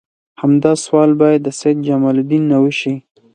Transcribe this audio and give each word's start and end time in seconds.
همدا 0.41 0.71
سوال 0.85 1.11
باید 1.21 1.41
د 1.43 1.49
سید 1.59 1.77
جمال 1.87 2.15
الدین 2.19 2.43
نه 2.51 2.57
وشي. 2.63 2.95